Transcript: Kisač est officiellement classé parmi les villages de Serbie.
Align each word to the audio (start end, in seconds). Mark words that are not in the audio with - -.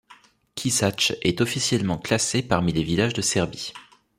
Kisač 0.55 1.13
est 1.21 1.41
officiellement 1.41 1.99
classé 1.99 2.41
parmi 2.41 2.71
les 2.73 2.81
villages 2.81 3.13
de 3.13 3.21
Serbie. 3.21 3.71